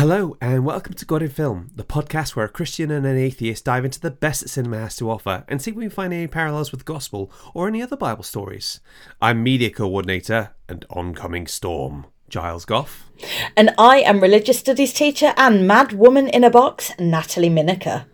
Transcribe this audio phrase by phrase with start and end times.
[0.00, 3.66] Hello, and welcome to God in Film, the podcast where a Christian and an atheist
[3.66, 6.14] dive into the best that cinema has to offer and see if we can find
[6.14, 8.80] any parallels with gospel or any other Bible stories.
[9.20, 13.10] I'm media coordinator and oncoming storm, Giles Gough.
[13.54, 18.06] And I am religious studies teacher and mad woman in a box, Natalie Minaker.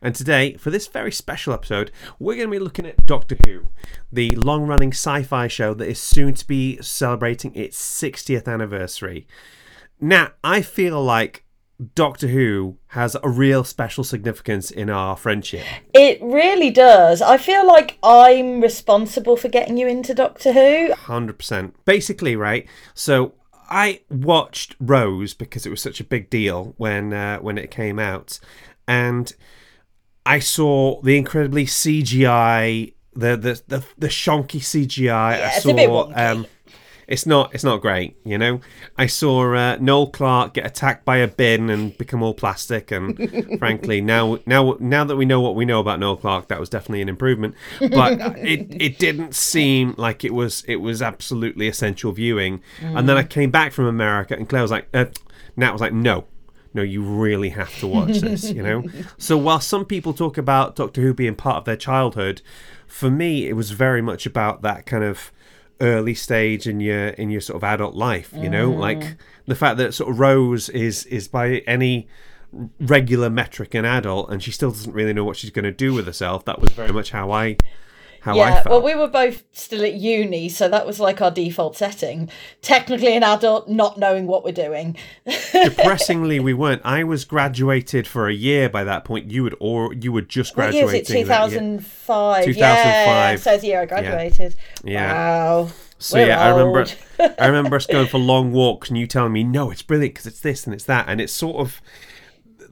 [0.00, 3.66] And today, for this very special episode, we're going to be looking at Doctor Who,
[4.10, 9.26] the long running sci fi show that is soon to be celebrating its 60th anniversary.
[10.04, 11.44] Now, I feel like
[11.94, 15.64] Doctor Who has a real special significance in our friendship.
[15.94, 17.22] It really does.
[17.22, 20.92] I feel like I'm responsible for getting you into Doctor Who.
[20.92, 21.72] 100%.
[21.86, 22.68] Basically, right?
[22.92, 23.32] So
[23.70, 27.98] I watched Rose because it was such a big deal when uh, when it came
[27.98, 28.38] out,
[28.86, 29.32] and
[30.26, 35.06] I saw the incredibly CGI, the the the, the shonky CGI.
[35.06, 36.18] Yeah, I it's saw, a bit wonky.
[36.18, 36.46] um,
[37.06, 38.60] it's not it's not great, you know.
[38.96, 43.58] I saw uh, Noel Clarke get attacked by a bin and become all plastic, and
[43.58, 46.68] frankly, now now now that we know what we know about Noel Clarke, that was
[46.68, 47.54] definitely an improvement.
[47.80, 52.62] But it it didn't seem like it was it was absolutely essential viewing.
[52.80, 55.06] And then I came back from America, and Claire was like, uh,
[55.56, 56.24] Nat was like, no.
[56.76, 58.82] No, you really have to watch this, you know?
[59.16, 62.42] So while some people talk about Doctor Who being part of their childhood,
[62.88, 65.30] for me it was very much about that kind of
[65.80, 68.70] early stage in your in your sort of adult life you know?
[68.70, 68.78] Mm.
[68.78, 69.16] Like
[69.46, 72.08] the fact that sort of rose is is by any
[72.80, 75.92] regular metric an adult and she still doesn't really know what she's going to do
[75.92, 77.56] with herself that was very much how i
[78.24, 81.20] how i Yeah, felt well, we were both still at uni, so that was like
[81.20, 82.28] our default setting.
[82.62, 84.96] Technically, an adult not knowing what we're doing.
[85.52, 89.92] depressingly we weren't i was graduated for a year by that point you would or
[89.94, 91.28] you were just What year graduating is it?
[91.28, 92.44] that 2005.
[92.44, 92.56] 2005.
[92.56, 94.54] Yeah, so the year I graduated.
[94.82, 95.12] Yeah.
[95.12, 95.68] Wow.
[95.98, 96.86] So We're yeah, I remember.
[97.38, 100.26] I remember us going for long walks, and you telling me, "No, it's brilliant because
[100.26, 101.80] it's this and it's that," and it's sort of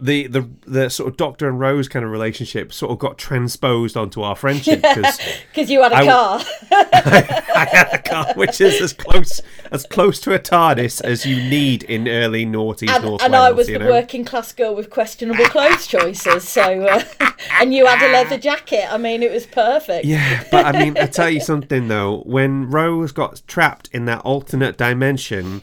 [0.03, 3.97] the the the sort of Doctor and Rose kind of relationship sort of got transposed
[3.97, 5.19] onto our friendship because
[5.49, 6.41] Because you had a I- car.
[6.73, 9.41] I had a car which is as close
[9.71, 13.45] as close to a TARDIS as you need in early noughties and, North and Wales.
[13.45, 13.91] I was the know?
[13.91, 16.49] working class girl with questionable clothes choices.
[16.49, 17.05] So, uh,
[17.61, 18.93] and you had a leather jacket.
[18.93, 20.05] I mean, it was perfect.
[20.05, 22.23] Yeah, but I mean, I tell you something though.
[22.27, 25.63] When Rose got trapped in that alternate dimension,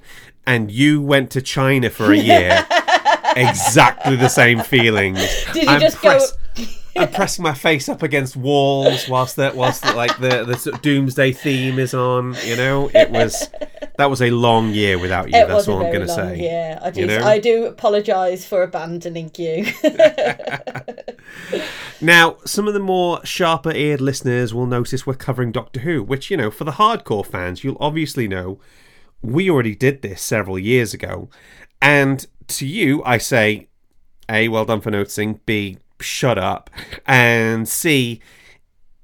[0.49, 2.65] and you went to China for a year,
[3.35, 5.19] exactly the same feelings.
[5.53, 6.19] Did you just go-
[6.95, 10.75] I'm pressing my face up against walls whilst the whilst the, like the the sort
[10.75, 12.35] of doomsday theme is on.
[12.43, 13.47] You know, it was
[13.97, 15.37] that was a long year without you.
[15.39, 16.39] It that's all I'm going to say.
[16.39, 16.79] year.
[16.81, 17.01] I do.
[17.01, 17.23] you know?
[17.23, 19.67] I do apologise for abandoning you.
[22.01, 26.31] Now, some of the more sharper eared listeners will notice we're covering Doctor Who, which,
[26.31, 28.57] you know, for the hardcore fans, you'll obviously know
[29.21, 31.29] we already did this several years ago.
[31.81, 33.67] And to you, I say,
[34.29, 36.69] A, well done for noticing, B, shut up,
[37.05, 38.21] and C,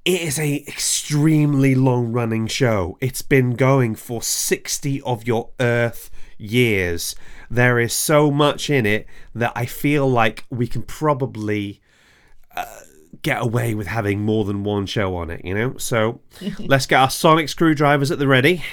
[0.03, 2.97] it is a extremely long running show.
[3.01, 7.15] It's been going for 60 of your Earth years.
[7.49, 11.81] There is so much in it that I feel like we can probably
[12.55, 12.65] uh,
[13.21, 15.75] get away with having more than one show on it, you know?
[15.77, 16.21] So
[16.59, 18.63] let's get our sonic screwdrivers at the ready.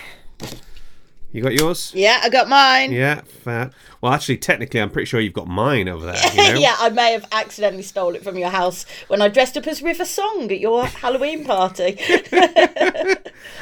[1.33, 1.93] You got yours?
[1.95, 2.93] yeah, I got mine.
[2.93, 3.71] Yeah, fair.
[4.03, 6.31] Well, actually, technically, I'm pretty sure you've got mine over there.
[6.35, 6.61] You know?
[6.61, 9.81] yeah, I may have accidentally stole it from your house when I dressed up as
[9.81, 11.97] River Song at your Halloween party.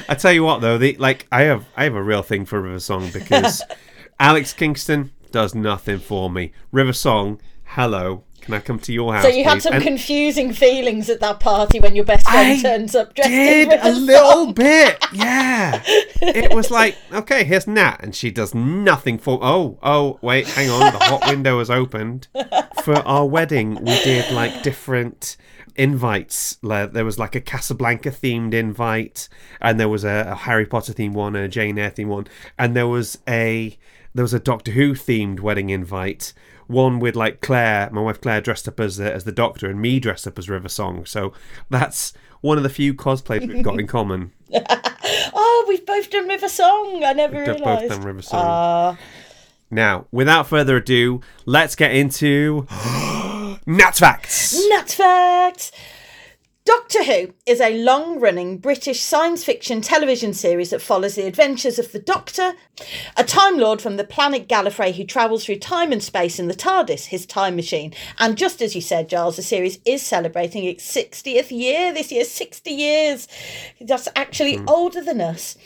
[0.09, 2.61] I tell you what, though, the like I have I have a real thing for
[2.61, 3.63] River Song because
[4.19, 6.53] Alex Kingston does nothing for me.
[6.73, 9.23] River Song, hello, can I come to your house?
[9.23, 9.63] so you had please?
[9.65, 13.31] some And confusing feelings at that party when your best friend I turns up dressed
[13.31, 15.83] did as a little bit, yeah.
[15.87, 19.39] It was like, okay, here's Nat, and she does nothing for.
[19.43, 22.29] Oh, oh, wait, hang on, the hot window has opened.
[22.85, 25.37] For our wedding, we did like different
[25.77, 26.59] invites.
[26.63, 29.29] There was like a Casablanca themed invite,
[29.61, 32.27] and there was a, a Harry Potter themed one, and a Jane Eyre themed one,
[32.59, 33.79] and there was a
[34.15, 36.33] there was a Doctor Who themed wedding invite.
[36.71, 39.81] One with like Claire, my wife Claire, dressed up as the, as the Doctor, and
[39.81, 41.05] me dressed up as River Song.
[41.05, 41.33] So
[41.69, 44.33] that's one of the few cosplays we've got in common.
[44.53, 47.03] Oh, we've both done River Song.
[47.05, 47.89] I never We've both realised.
[47.91, 48.41] done River Song.
[48.43, 48.99] Ah,
[49.71, 52.67] Now, without further ado, let's get into
[53.67, 54.57] Nat Facts.
[54.69, 55.73] Nut facts.
[56.71, 61.81] Doctor Who is a long running British science fiction television series that follows the adventures
[61.81, 62.53] of the Doctor,
[63.17, 66.55] a Time Lord from the planet Gallifrey who travels through time and space in the
[66.55, 67.93] TARDIS, his time machine.
[68.21, 72.25] And just as you said, Giles, the series is celebrating its 60th year this year
[72.25, 73.27] 60 years.
[73.81, 74.69] That's actually hmm.
[74.69, 75.59] older than us.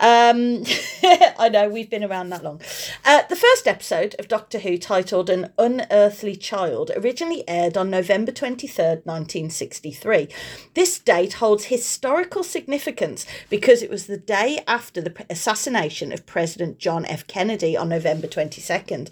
[0.00, 0.64] Um,
[1.38, 2.60] I know we've been around that long.
[3.04, 8.32] Uh, the first episode of Doctor Who, titled "An Unearthly Child," originally aired on November
[8.32, 10.28] twenty third, nineteen sixty three.
[10.74, 16.78] This date holds historical significance because it was the day after the assassination of President
[16.78, 17.26] John F.
[17.26, 19.10] Kennedy on November twenty second.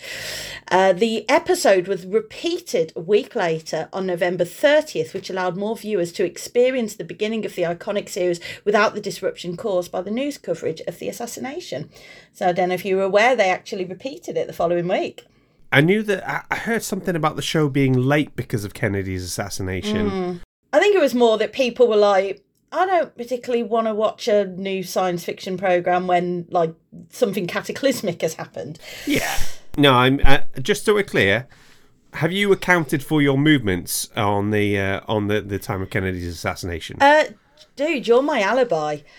[0.68, 6.12] Uh, the episode was repeated a week later on November thirtieth, which allowed more viewers
[6.12, 10.38] to experience the beginning of the iconic series without the disruption caused by the news
[10.38, 11.90] coverage of the assassination.
[12.32, 15.26] So I don't know if you were aware they actually repeated it the following week.
[15.70, 20.40] I knew that I- heard something about the show being late because of Kennedy's assassination.
[20.72, 24.28] I think it was more that people were like, I don't particularly want to watch
[24.28, 26.74] a new science fiction program when like
[27.10, 28.78] something cataclysmic has happened.
[29.06, 29.38] Yeah.
[29.76, 31.46] No, I'm uh, just so we're clear.
[32.14, 36.26] Have you accounted for your movements on the uh, on the, the time of Kennedy's
[36.26, 36.98] assassination?
[37.00, 37.24] Uh,
[37.76, 38.98] dude, you're my alibi.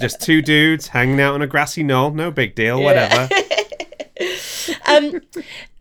[0.00, 2.10] Just two dudes hanging out on a grassy knoll.
[2.12, 2.82] No big deal.
[2.82, 3.28] Whatever.
[4.86, 5.22] Um,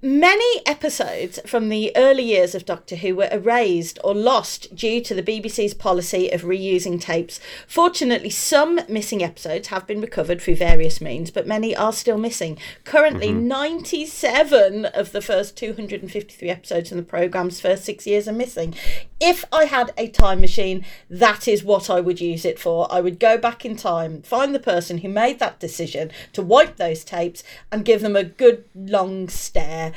[0.01, 5.13] many episodes from the early years of Doctor Who were erased or lost due to
[5.13, 7.39] the BBC's policy of reusing tapes.
[7.67, 12.57] Fortunately, some missing episodes have been recovered through various means, but many are still missing.
[12.85, 13.47] Currently, mm-hmm.
[13.47, 18.75] 97 of the first 253 episodes in the programme's first six years are missing.
[19.19, 22.87] If I had a time machine, that is what I would use it for.
[22.89, 26.77] I would go back in time, find the person who made that decision to wipe
[26.77, 29.88] those tapes, and give them a good long stare.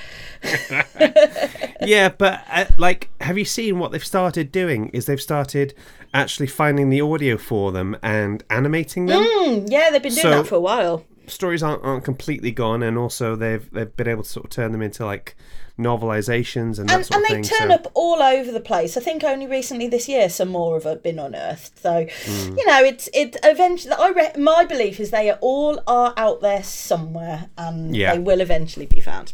[1.81, 4.89] yeah, but uh, like, have you seen what they've started doing?
[4.93, 5.75] Is they've started
[6.15, 9.25] actually finding the audio for them and animating them.
[9.27, 11.05] Hmm, yeah, they've been doing So- that for a while.
[11.27, 14.73] Stories aren't, aren't completely gone, and also they've they've been able to sort of turn
[14.73, 15.37] them into like
[15.79, 17.43] novelizations and that and, sort and of they thing.
[17.59, 18.97] turn so- up all over the place.
[18.97, 21.79] I think only recently this year some more have uh, been unearthed.
[21.79, 22.57] So Hmm.
[22.59, 23.95] you know, it's it eventually.
[23.95, 28.15] I re- my belief is they are all are out there somewhere, and Yeah.
[28.15, 29.33] they will eventually be found.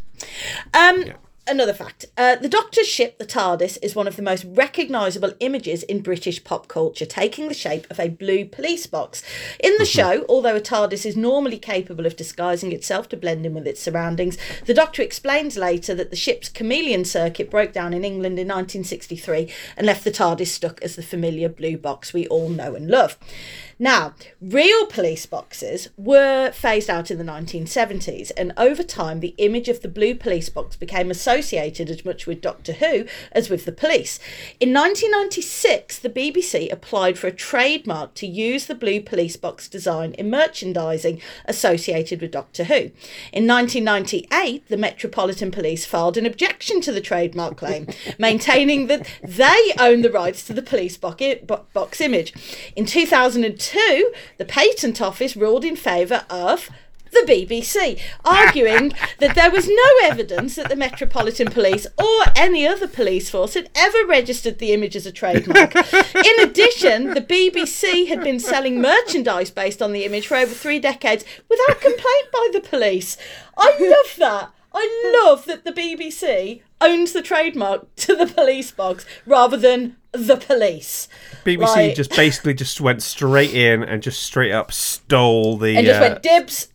[0.74, 1.04] Um.
[1.48, 5.82] Another fact uh, the Doctor's ship, the TARDIS, is one of the most recognisable images
[5.84, 9.22] in British pop culture, taking the shape of a blue police box.
[9.58, 13.54] In the show, although a TARDIS is normally capable of disguising itself to blend in
[13.54, 14.36] with its surroundings,
[14.66, 19.50] the Doctor explains later that the ship's chameleon circuit broke down in England in 1963
[19.78, 23.16] and left the TARDIS stuck as the familiar blue box we all know and love.
[23.80, 29.68] Now, real police boxes were phased out in the 1970s, and over time, the image
[29.68, 33.72] of the blue police box became associated as much with Doctor Who as with the
[33.72, 34.18] police.
[34.58, 40.12] In 1996, the BBC applied for a trademark to use the blue police box design
[40.14, 42.90] in merchandising associated with Doctor Who.
[43.32, 47.86] In 1998, the Metropolitan Police filed an objection to the trademark claim,
[48.18, 51.14] maintaining that they own the rights to the police bo-
[51.44, 52.34] bo- box image.
[52.74, 56.70] In 2002, the Patent Office ruled in favour of
[57.10, 62.88] the BBC, arguing that there was no evidence that the Metropolitan Police or any other
[62.88, 65.74] police force had ever registered the image as a trademark.
[65.76, 70.78] In addition, the BBC had been selling merchandise based on the image for over three
[70.78, 73.16] decades without complaint by the police.
[73.56, 74.52] I love that.
[74.72, 80.36] I love that the BBC owns the trademark to the police box rather than the
[80.36, 81.08] police.
[81.44, 85.76] BBC Like- just basically just went straight in and just straight up stole the.
[85.76, 86.68] And just uh, went dibs.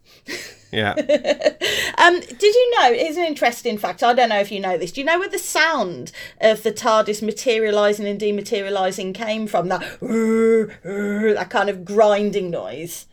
[0.72, 0.96] yeah.
[1.96, 2.92] Um, did you know?
[2.94, 4.04] Here's an interesting fact.
[4.04, 4.92] I don't know if you know this.
[4.92, 9.70] Do you know where the sound of the TARDIS materialising and dematerialising came from?
[9.70, 13.06] That that kind of grinding noise.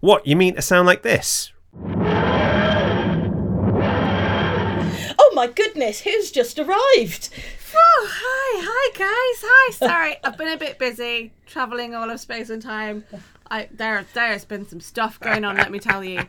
[0.00, 0.58] What you mean?
[0.58, 1.52] A sound like this?
[5.40, 6.00] My goodness!
[6.00, 7.30] Who's just arrived?
[7.74, 9.72] Oh, hi, hi guys, hi.
[9.88, 13.04] Sorry, I've been a bit busy traveling all of space and time.
[13.50, 16.24] I there there's been some stuff going on, let me tell you.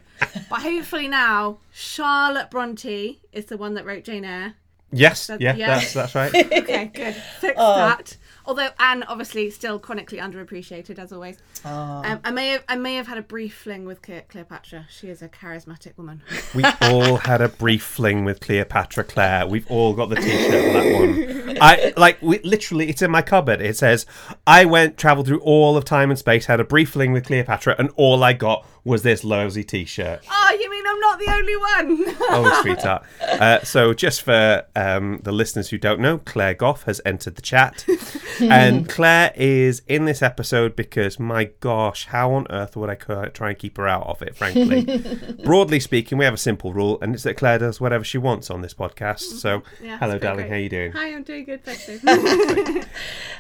[0.50, 4.54] But hopefully now, Charlotte Bronte is the one that wrote Jane Eyre.
[4.94, 5.28] Yes.
[5.28, 5.56] That- yeah.
[5.56, 5.80] yeah.
[5.80, 6.34] That's that's right.
[6.62, 7.16] Okay, good.
[7.42, 7.76] Fix oh.
[7.76, 8.16] that.
[8.46, 11.38] Although Anne obviously still chronically underappreciated as always.
[11.64, 14.88] Um, I may have I may have had a brief fling with Cle- Cleopatra.
[14.90, 16.22] She is a charismatic woman.
[16.54, 19.48] We all had a brief fling with Cleopatra Claire.
[19.48, 21.58] We've all got the T-shirt for that one.
[21.62, 22.90] I like we, literally.
[22.90, 23.62] It's in my cupboard.
[23.62, 24.06] It says,
[24.46, 27.76] "I went traveled through all of time and space, had a brief fling with Cleopatra,
[27.80, 31.58] and all I got was this lousy T-shirt." Oh, you mean I'm not the only
[31.58, 32.16] one?
[32.34, 33.04] Oh, sweetheart.
[33.22, 37.42] Uh, so, just for um, the listeners who don't know, Claire Gough has entered the
[37.42, 37.86] chat.
[38.40, 43.50] and Claire is in this episode because, my gosh, how on earth would I try
[43.50, 44.84] and keep her out of it, frankly?
[45.44, 48.50] Broadly speaking, we have a simple rule, and it's that Claire does whatever she wants
[48.50, 49.40] on this podcast.
[49.40, 50.48] So, Yeah, hello, darling.
[50.48, 50.52] great.
[50.52, 50.92] How you doing?
[50.94, 52.84] Hi, I'm doing good, thank you.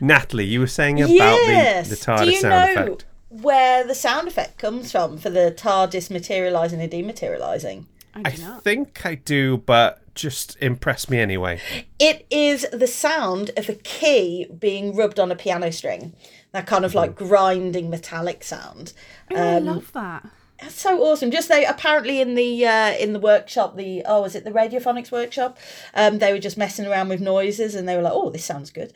[0.01, 1.87] Natalie, you were saying about yes.
[1.89, 2.83] the, the TARDIS sound know?
[2.83, 3.05] effect.
[3.31, 7.85] Where the sound effect comes from for the TARDIS materialising and dematerialising?
[8.13, 8.63] I I do not.
[8.63, 11.61] think I do, but just impress me anyway.
[11.97, 16.13] It is the sound of a key being rubbed on a piano string.
[16.51, 17.27] That kind of like mm-hmm.
[17.27, 18.91] grinding metallic sound.
[19.31, 20.27] Oh, I um, love that.
[20.61, 21.31] That's so awesome.
[21.31, 25.11] Just they apparently in the uh, in the workshop, the oh, was it the Radiophonics
[25.11, 25.57] workshop?
[25.95, 28.69] Um, they were just messing around with noises, and they were like, "Oh, this sounds
[28.69, 28.93] good."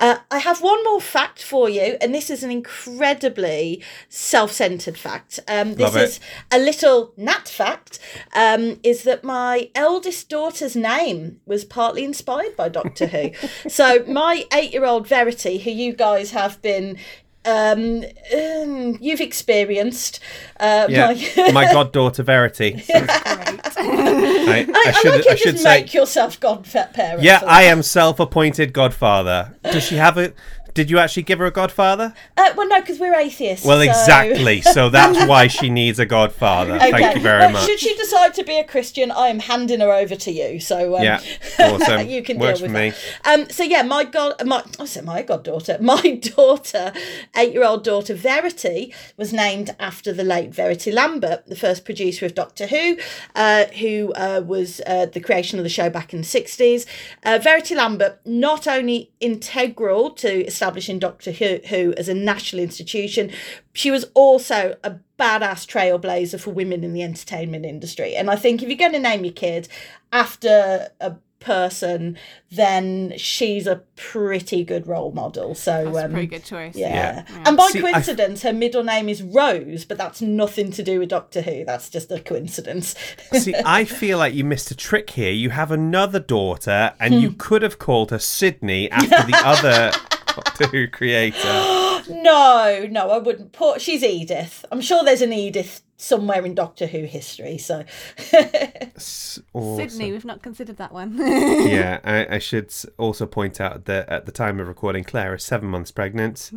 [0.00, 5.38] Uh, I have one more fact for you, and this is an incredibly self-centered fact.
[5.46, 6.02] Um, this Love it.
[6.02, 6.20] is
[6.50, 8.00] a little nat fact.
[8.34, 13.30] Um, is that my eldest daughter's name was partly inspired by Doctor Who?
[13.68, 16.98] so my eight-year-old Verity, who you guys have been.
[17.46, 18.04] Um,
[18.36, 20.20] um, you've experienced
[20.58, 22.82] uh, Yeah, my- my goddaughter Verity.
[22.94, 27.22] I, I I, should, I like I should just say, make yourself godparent.
[27.22, 29.54] yeah, I am self-appointed godfather.
[29.62, 30.32] Does she have a?
[30.76, 32.12] Did you actually give her a godfather?
[32.36, 33.64] Uh, well, no, because we're atheists.
[33.64, 34.60] Well, so- exactly.
[34.60, 36.78] So that's why she needs a godfather.
[36.78, 37.64] Thank you very much.
[37.64, 40.60] Should she decide to be a Christian, I am handing her over to you.
[40.60, 41.20] So um, Yeah,
[41.58, 42.08] awesome.
[42.08, 42.90] you can Works deal with me.
[43.24, 43.40] that.
[43.40, 46.92] Um, so yeah, my god, my I said my goddaughter, my daughter,
[47.34, 52.66] eight-year-old daughter Verity, was named after the late Verity Lambert, the first producer of Doctor
[52.66, 52.98] Who,
[53.34, 56.84] uh, who uh, was uh, the creation of the show back in the sixties.
[57.24, 60.65] Uh, Verity Lambert not only integral to establishing
[60.98, 63.30] Doctor Who, Who as a national institution,
[63.72, 68.14] she was also a badass trailblazer for women in the entertainment industry.
[68.14, 69.68] And I think if you're going to name your kid
[70.12, 72.18] after a person,
[72.50, 75.54] then she's a pretty good role model.
[75.54, 76.74] So That's a um, pretty good choice.
[76.74, 77.24] yeah.
[77.28, 77.42] Yeah.
[77.46, 80.98] And by See, I- coincidence, her middle name is Rose, but that's nothing to do
[80.98, 81.64] with Doctor Who.
[81.64, 82.94] That's just a coincidence.
[83.32, 85.32] See, I feel like you missed a trick here.
[85.32, 89.92] You have another daughter, and you could have called her Sydney after the other
[90.44, 91.38] Doctor Who creator.
[92.10, 93.80] no, no, I wouldn't put.
[93.80, 94.66] She's Edith.
[94.70, 97.56] I'm sure there's an Edith somewhere in Doctor Who history.
[97.58, 97.84] So
[98.32, 99.88] S- awesome.
[99.88, 101.16] Sydney, we've not considered that one.
[101.66, 105.44] Yeah, I, I should also point out that at the time of recording, Claire is
[105.44, 106.50] seven months pregnant.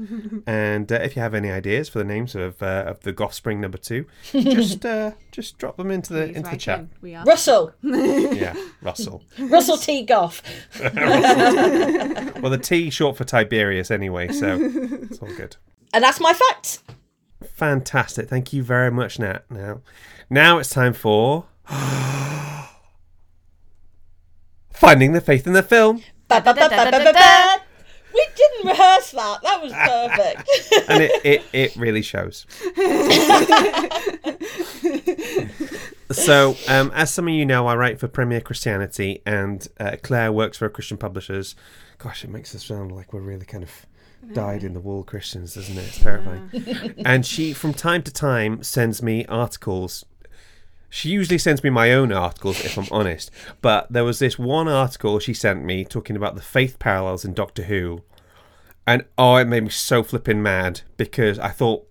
[0.46, 3.60] and uh, if you have any ideas for the names of uh, of the offspring
[3.62, 6.80] number two, just uh, just drop them into the Please into the chat.
[6.80, 6.90] in.
[7.02, 7.24] We are.
[7.26, 9.24] Russell, Yeah, Russell.
[9.40, 10.04] Russell T.
[10.06, 10.42] Gough.
[12.42, 15.56] Well, the T short for Tiberius anyway, so it's all good.
[15.94, 16.84] And that's my facts.
[17.44, 18.30] Fantastic.
[18.30, 19.46] Thank you very much, Nat.
[19.50, 19.82] Now,
[20.30, 21.46] now it's time for
[24.74, 27.58] finding the faith in the film, Ba, ba, ba.
[28.14, 29.42] We didn't rehearse that.
[29.42, 30.50] That was perfect.
[30.90, 32.46] and it it, it really shows.
[36.12, 40.32] so, um, as some of you know, I write for Premier Christianity, and uh, Claire
[40.32, 41.56] works for Christian Publishers.
[41.98, 43.86] Gosh, it makes us sound like we're really kind of
[44.34, 45.88] died in the wool Christians, doesn't it?
[45.88, 46.96] It's terrifying.
[47.06, 50.06] and she, from time to time, sends me articles.
[50.90, 53.32] She usually sends me my own articles, if I'm honest.
[53.62, 57.34] But there was this one article she sent me talking about the faith parallels in
[57.34, 58.02] Doctor Who.
[58.88, 61.86] And oh, it made me so flipping mad because I thought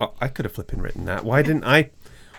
[0.00, 1.24] oh, I could have flipping written that.
[1.24, 1.90] Why didn't I?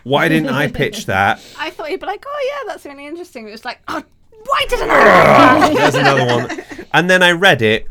[0.04, 1.40] Why didn't I pitch that?
[1.60, 3.48] I thought you'd be like, oh yeah, that's really interesting.
[3.48, 4.04] It was like, oh,
[4.46, 5.74] why didn't I?
[5.76, 6.64] There's another one.
[6.94, 7.88] And then I read it,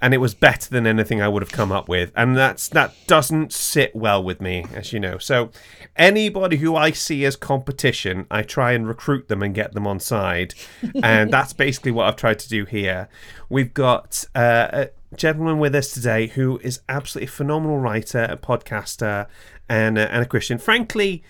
[0.00, 2.12] and it was better than anything I would have come up with.
[2.16, 5.18] And that's that doesn't sit well with me, as you know.
[5.18, 5.50] So
[5.96, 10.00] anybody who I see as competition, I try and recruit them and get them on
[10.00, 10.54] side.
[11.02, 13.08] And that's basically what I've tried to do here.
[13.48, 18.36] We've got uh, a gentleman with us today who is absolutely a phenomenal writer, a
[18.36, 19.26] podcaster,
[19.68, 20.58] and, uh, and a Christian.
[20.58, 21.22] Frankly,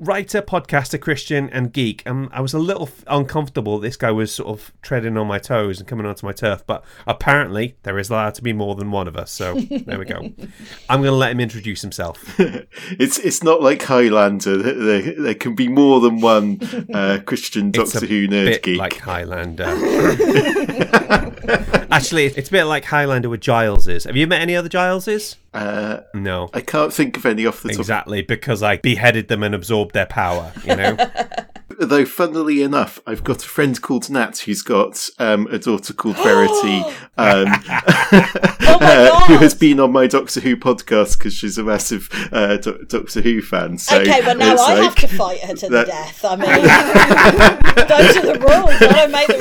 [0.00, 2.02] writer, podcaster, Christian, and geek.
[2.06, 3.78] And I was a little f- uncomfortable.
[3.78, 6.64] This guy was sort of treading on my toes and coming onto my turf.
[6.66, 9.30] But apparently, there is allowed to be more than one of us.
[9.30, 9.54] So
[9.86, 10.20] there we go.
[10.88, 12.38] I'm going to let him introduce himself.
[12.98, 14.56] It's it's not like Highlander.
[14.56, 16.60] There, there can be more than one
[16.92, 18.78] uh, Christian Doctor Who nerd geek.
[18.78, 19.64] like Highlander.
[21.90, 24.04] Actually, it's a bit like Highlander with Gileses.
[24.04, 25.36] Have you met any other Gileses?
[25.52, 26.48] Uh, No.
[26.54, 27.78] I can't think of any off the top.
[27.80, 30.96] Exactly, because I beheaded them and absorbed their power, you know?
[31.82, 36.16] Though, funnily enough, I've got a friend called Nat who's got um, a daughter called
[36.16, 36.80] Verity,
[37.16, 37.46] um,
[38.62, 42.58] Oh uh, who has been on my Doctor Who podcast because she's a massive uh,
[42.58, 43.78] Do- Doctor Who fan.
[43.78, 46.22] So okay, well now I like- have to fight her to the death.
[46.22, 46.50] I mean,
[47.88, 48.82] those are the rules.
[48.82, 49.38] I don't make the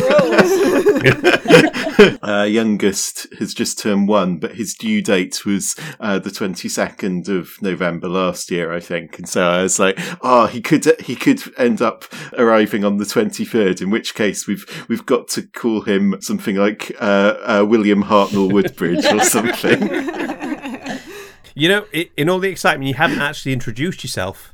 [2.00, 2.20] rules.
[2.24, 7.28] uh, youngest has just turned one, but his due date was uh, the twenty second
[7.28, 9.18] of November last year, I think.
[9.20, 12.06] And so I was like, oh, he could he could end up
[12.38, 13.82] arriving on the twenty third.
[13.82, 18.52] In which case, we've we've got to call him something like uh, uh, William Hartnell
[18.52, 19.82] Woodbridge or something.
[21.56, 24.54] You know, in all the excitement, you haven't actually introduced yourself.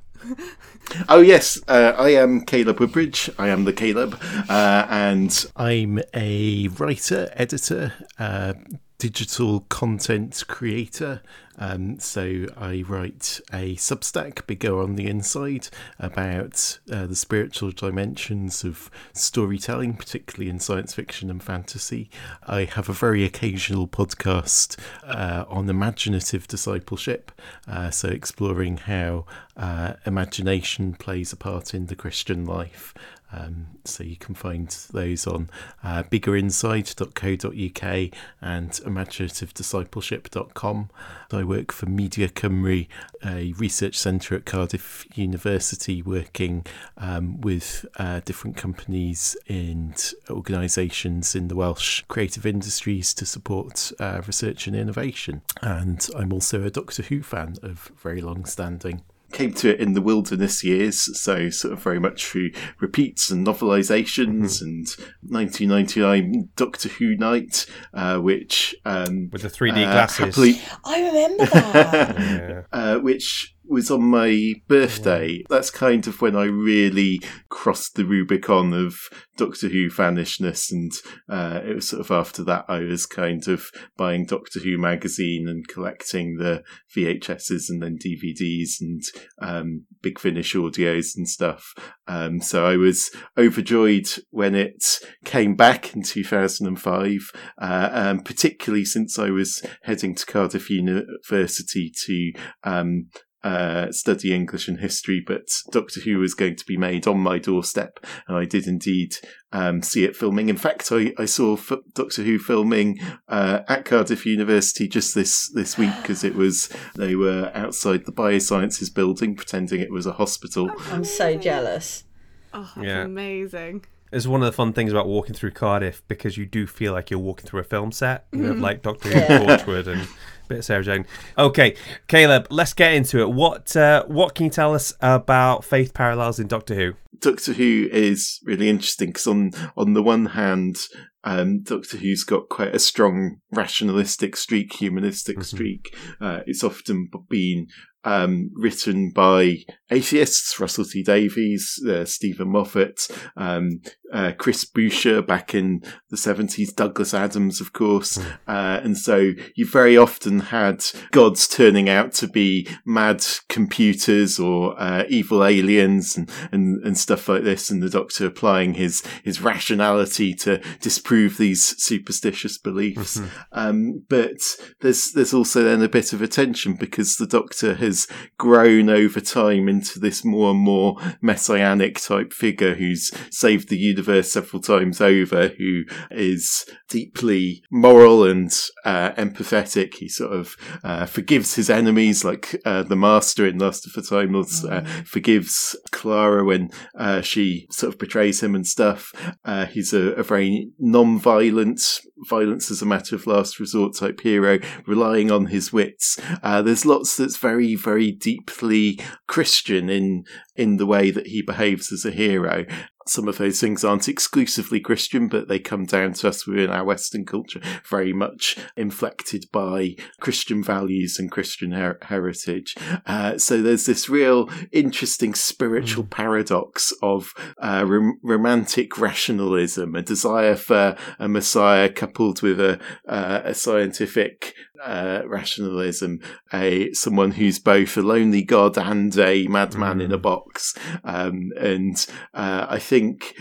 [1.10, 3.30] Oh yes, uh, I am Caleb Woodbridge.
[3.38, 8.54] I am the Caleb, uh, and I'm a writer, editor, uh,
[8.98, 11.22] digital content creator.
[11.58, 18.64] Um, so I write a Substack, Bigger on the Inside, about uh, the spiritual dimensions
[18.64, 22.10] of storytelling, particularly in science fiction and fantasy.
[22.46, 27.32] I have a very occasional podcast uh, on imaginative discipleship,
[27.68, 29.26] uh, so exploring how
[29.56, 32.94] uh, imagination plays a part in the Christian life.
[33.36, 35.50] Um, so you can find those on
[35.84, 40.90] uh, biggerinside.co.uk and imaginativediscipleship.com.
[41.32, 42.88] I work for Media Cymru,
[43.26, 46.66] a research centre at Cardiff University, working
[46.98, 54.22] um, with uh, different companies and organisations in the Welsh creative industries to support uh,
[54.26, 55.42] research and innovation.
[55.62, 59.02] And I'm also a Doctor Who fan of very long standing
[59.32, 63.46] came to it in the wilderness years, so sort of very much through repeats and
[63.46, 64.66] novelizations, mm-hmm.
[64.66, 64.88] and
[65.32, 70.26] 1999 Doctor Who Night, uh, which um, with the 3D uh, glasses.
[70.26, 72.16] Happily, I remember that.
[72.20, 72.62] yeah.
[72.72, 75.44] uh, which was on my birthday.
[75.50, 78.96] That's kind of when I really crossed the Rubicon of
[79.38, 80.92] Doctor Who fanishness, and
[81.30, 85.48] uh, it was sort of after that I was kind of buying Doctor Who magazine
[85.48, 86.64] and collecting the
[86.96, 89.02] VHSs and then DVDs and
[89.42, 91.74] um, Big Finish audios and stuff.
[92.08, 99.18] Um, so I was overjoyed when it came back in 2005, uh, um, particularly since
[99.18, 102.32] I was heading to Cardiff University to
[102.64, 103.10] um,
[103.46, 107.38] uh, study English and history, but Doctor Who was going to be made on my
[107.38, 109.16] doorstep, and I did indeed
[109.52, 110.50] um, see it filming.
[110.50, 112.98] In fact, I, I saw F- Doctor Who filming
[113.30, 118.12] uh, at Cardiff University just this this week because it was they were outside the
[118.12, 120.72] biosciences building pretending it was a hospital.
[120.90, 122.04] I'm so jealous.
[122.52, 123.04] Oh, that's yeah.
[123.04, 123.86] amazing.
[124.12, 127.10] It's one of the fun things about walking through Cardiff because you do feel like
[127.10, 128.28] you're walking through a film set.
[128.32, 128.62] You know, mm.
[128.62, 130.08] like Doctor Who, Torchwood, and
[130.48, 131.06] bit of Sarah Jane.
[131.38, 131.76] Okay,
[132.08, 133.32] Caleb, let's get into it.
[133.32, 136.94] What uh, what can you tell us about faith parallels in Doctor Who?
[137.20, 140.78] Doctor Who is really interesting because on on the one hand,
[141.24, 145.44] um, Doctor Who's got quite a strong rationalistic streak, humanistic mm-hmm.
[145.44, 145.96] streak.
[146.22, 147.68] Uh, it's often been
[148.06, 149.58] um, written by
[149.90, 153.82] atheists, Russell T Davies, uh, Steven Moffat, um,
[154.14, 158.18] uh, Chris Boucher back in the 70s, Douglas Adams, of course.
[158.18, 158.38] Mm.
[158.48, 164.80] Uh, and so you very often had gods turning out to be mad computers or
[164.80, 167.70] uh, evil aliens and, and, and stuff like this.
[167.70, 173.18] And the doctor applying his, his rationality to disprove these superstitious beliefs.
[173.18, 173.38] Mm-hmm.
[173.52, 174.38] Um, but
[174.82, 177.95] there's, there's also then a bit of a tension because the doctor has
[178.38, 184.32] grown over time into this more and more messianic type figure who's saved the universe
[184.32, 188.52] several times over, who is deeply moral and
[188.84, 189.96] uh, empathetic.
[189.96, 194.02] He sort of uh, forgives his enemies, like uh, the Master in Last of the
[194.02, 195.08] Time Lords uh, mm.
[195.08, 199.12] forgives Clara when uh, she sort of betrays him and stuff.
[199.44, 201.82] Uh, he's a, a very non-violent,
[202.28, 206.20] violence as a matter of last resort type hero, relying on his wits.
[206.44, 211.92] Uh, there's lots that's very, very deeply Christian in in the way that he behaves
[211.92, 212.66] as a hero
[213.08, 216.84] some of those things aren't exclusively Christian, but they come down to us within our
[216.84, 222.76] Western culture, very much inflected by Christian values and Christian her- heritage.
[223.06, 226.10] Uh, so there's this real interesting spiritual mm.
[226.10, 233.42] paradox of uh, rom- romantic rationalism, a desire for a Messiah coupled with a, uh,
[233.44, 236.20] a scientific uh, rationalism,
[236.54, 240.06] a someone who's both a lonely god and a madman mm.
[240.06, 240.22] in a mm.
[240.22, 240.74] box.
[241.04, 243.36] Um, and uh, I think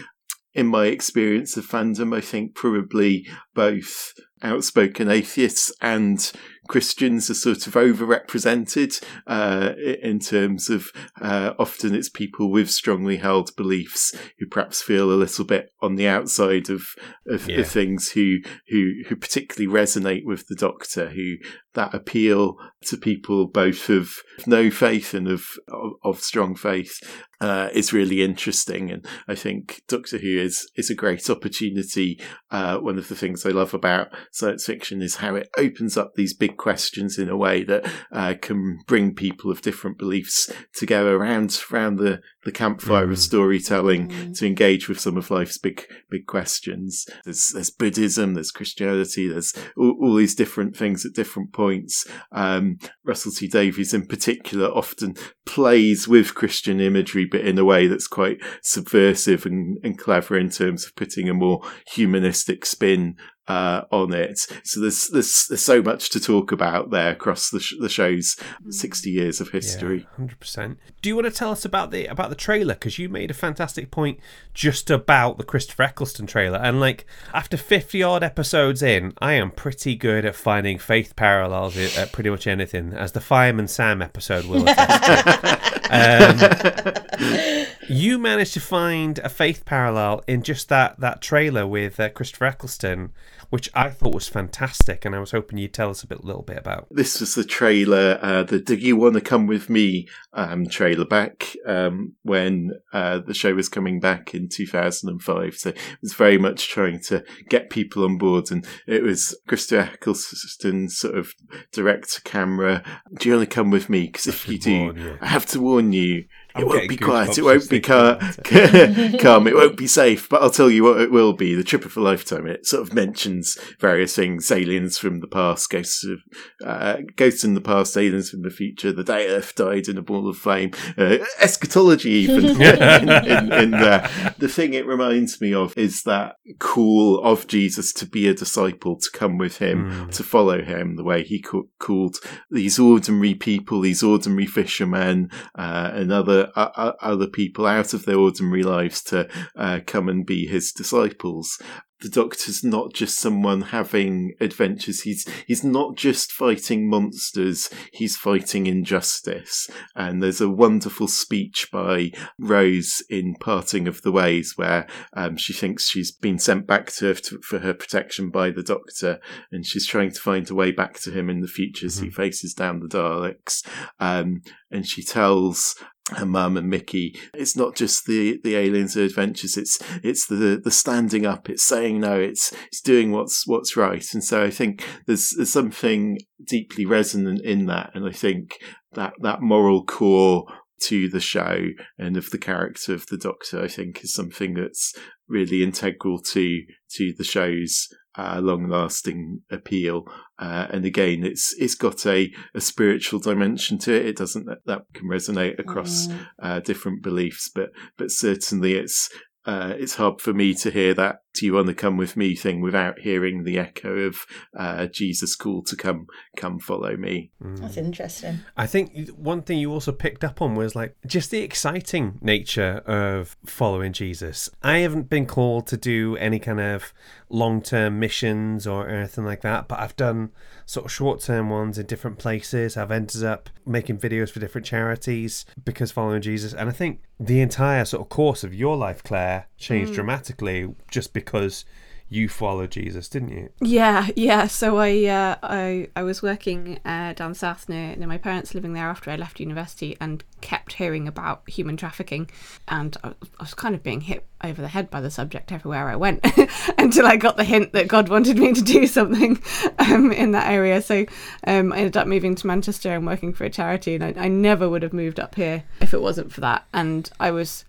[0.55, 6.31] in my experience of fandom, I think probably both outspoken atheists and
[6.69, 13.19] Christians are sort of overrepresented uh, in terms of uh, often it's people with strongly
[13.19, 16.95] held beliefs who perhaps feel a little bit on the outside of
[17.27, 17.59] of, yeah.
[17.59, 21.37] of things who who who particularly resonate with the Doctor, who
[21.75, 22.57] that appeal
[22.87, 26.99] to people both of no faith and of of, of strong faith
[27.41, 32.21] uh, is really interesting, and I think Doctor Who is is a great opportunity.
[32.51, 36.13] Uh, one of the things I love about science fiction is how it opens up
[36.15, 41.17] these big questions in a way that uh, can bring people of different beliefs together
[41.17, 46.27] around around the the campfire of storytelling to engage with some of life's big big
[46.27, 47.07] questions.
[47.25, 52.07] There's there's Buddhism, there's Christianity, there's all, all these different things at different points.
[52.33, 57.87] Um, Russell T Davies, in particular, often plays with Christian imagery, but in a way
[57.87, 63.83] that's quite subversive and, and clever in terms of putting a more humanistic spin uh,
[63.91, 64.39] on it.
[64.65, 68.37] So there's, there's there's so much to talk about there across the, sh- the show's
[68.71, 70.07] sixty years of history.
[70.17, 70.79] Hundred percent.
[71.03, 72.75] Do you want to tell us about the about the trailer?
[72.75, 74.19] Because you made a fantastic point
[74.55, 79.51] just about the Christopher Eccleston trailer, and like after fifty odd episodes in, I am
[79.51, 84.47] pretty good at finding faith parallels at pretty much anything, as the Fireman Sam episode
[84.47, 85.55] will attest to.
[85.91, 92.09] Um, you managed to find a faith parallel in just that that trailer with uh,
[92.09, 93.13] Christopher Eccleston,
[93.51, 96.43] which I thought was fantastic, and I was hoping you'd tell us a bit, little
[96.43, 96.87] bit about.
[96.91, 101.05] This was the trailer, uh, the "Do You Want to Come with Me" um, trailer
[101.05, 105.55] back um, when uh, the show was coming back in 2005.
[105.55, 109.91] So it was very much trying to get people on board, and it was Christopher
[109.95, 111.33] Eccleston's sort of
[111.73, 112.83] direct to camera.
[113.19, 114.07] Do you want to come with me?
[114.07, 115.19] Because if you do.
[115.21, 116.25] I have to warn you.
[116.55, 117.37] I'm It won't be quiet.
[117.39, 119.47] It won't be thinking car- calm.
[119.47, 120.29] It won't be safe.
[120.29, 121.55] But I'll tell you what it will be.
[121.55, 122.47] The trip of a lifetime.
[122.47, 126.21] It sort of mentions various things: aliens from the past, ghosts of
[126.65, 130.03] uh, ghosts in the past, aliens from the future, the day Earth died in a
[130.03, 134.09] ball of flame, uh, eschatology even in, in, in there.
[134.39, 138.97] The thing it reminds me of is that call of Jesus to be a disciple,
[138.99, 142.17] to come with him, to follow him, the way he ca- called
[142.51, 148.05] these ordinary people, these ordinary fishermen, uh, and other uh, uh, other people out of
[148.05, 151.59] their ordinary lives to uh, come and be his disciples.
[152.01, 155.03] The doctor's not just someone having adventures.
[155.03, 157.71] He's he's not just fighting monsters.
[157.95, 159.71] He's fighting injustice.
[159.95, 165.55] And there's a wonderful speech by rose in parting of the ways where um, she
[165.55, 169.19] thinks she's been sent back to to, for her protection by the doctor
[169.51, 172.11] and she's trying to find a way back to him in the future as he
[172.11, 173.67] faces down the daleks.
[173.99, 175.75] Um, and she tells
[176.11, 177.19] her mum and Mickey.
[177.33, 179.57] It's not just the the aliens' adventures.
[179.57, 181.49] It's it's the the standing up.
[181.49, 182.19] It's saying no.
[182.21, 184.05] It's it's doing what's what's right.
[184.13, 187.91] And so I think there's there's something deeply resonant in that.
[187.95, 188.59] And I think
[188.93, 190.45] that that moral core
[190.85, 191.69] to the show
[191.99, 194.95] and of the character of the Doctor, I think, is something that's
[195.29, 196.63] really integral to
[196.97, 200.05] to the show's uh, long-lasting appeal.
[200.39, 204.07] Uh, and again, it's it's got a, a spiritual dimension to it.
[204.07, 206.09] It doesn't that, that can resonate across
[206.43, 209.11] uh, different beliefs, but but certainly it's
[209.47, 212.35] uh, it's hard for me to hear that "Do you want to come with me?"
[212.35, 217.31] thing without hearing the echo of uh, Jesus' call to come come follow me.
[217.41, 218.41] That's interesting.
[218.57, 222.83] I think one thing you also picked up on was like just the exciting nature
[222.87, 224.51] of following Jesus.
[224.63, 226.93] I haven't been called to do any kind of
[227.29, 230.31] long term missions or anything like that, but I've done
[230.67, 232.77] sort of short term ones in different places.
[232.77, 236.53] I've ended up making videos for different charities because following Jesus.
[236.53, 241.13] And I think the entire sort of course of your life, Claire, changed dramatically just
[241.13, 241.65] because
[242.09, 243.49] you followed Jesus, didn't you?
[243.61, 244.47] Yeah, yeah.
[244.47, 248.75] So I uh, I I was working uh, down south near near my parents living
[248.75, 252.31] there after I left university and kept hearing about human trafficking,
[252.69, 255.89] and I, I was kind of being hit over the head by the subject everywhere
[255.89, 256.25] I went
[256.79, 259.43] until I got the hint that God wanted me to do something
[259.79, 260.83] um, in that area.
[260.83, 261.07] So
[261.47, 264.29] um, I ended up moving to Manchester and working for a charity, and I, I
[264.29, 266.67] never would have moved up here if it wasn't for that.
[266.75, 267.65] And I was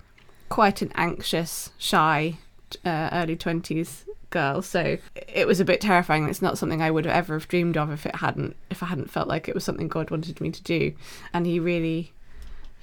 [0.50, 2.38] quite an anxious, shy,
[2.84, 6.28] uh, early twenties girl, so it was a bit terrifying.
[6.28, 8.88] It's not something I would have ever have dreamed of if it hadn't, if I
[8.88, 10.94] hadn't felt like it was something God wanted me to do.
[11.34, 12.12] And He really,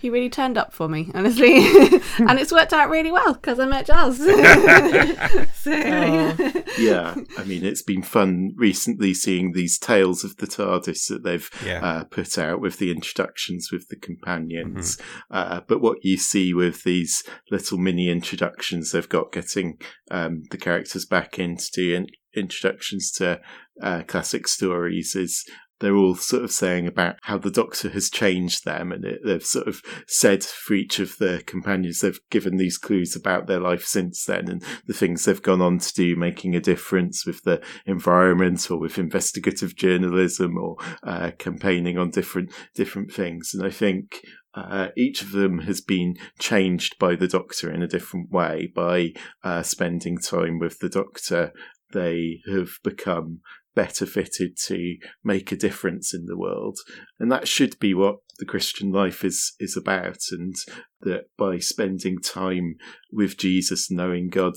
[0.03, 1.59] He really turned up for me, honestly,
[2.19, 4.17] and it's worked out really well because I met Giles.
[5.55, 6.63] so yeah.
[6.77, 11.49] yeah, I mean, it's been fun recently seeing these tales of the TARDIS that they've
[11.65, 11.85] Yeah.
[11.85, 14.99] uh, put out with the introductions with the companions.
[15.31, 19.79] Uh, but what you see with these little mini introductions they've got getting
[20.11, 23.41] um, the characters back into in- introductions to
[23.83, 25.45] uh, classic stories is
[25.83, 29.45] they're all sort of saying about how the Doctor has changed them, and it, they've
[29.45, 33.85] sort of said for each of the companions, they've given these clues about their life
[33.85, 37.61] since then and the things they've gone on to do, making a difference with the
[37.85, 43.53] environment or with investigative journalism or uh, campaigning on different different things.
[43.53, 44.23] And I think
[44.55, 49.13] uh, each of them has been changed by the Doctor in a different way by
[49.43, 51.53] uh, spending time with the Doctor.
[51.93, 53.41] They have become
[53.75, 56.79] better fitted to make a difference in the world.
[57.19, 60.19] And that should be what the Christian life is, is about.
[60.31, 60.55] And
[61.01, 62.77] that by spending time
[63.11, 64.55] with Jesus, knowing God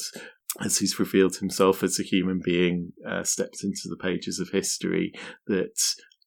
[0.63, 5.11] as he's revealed himself as a human being, uh, stepped into the pages of history,
[5.47, 5.75] that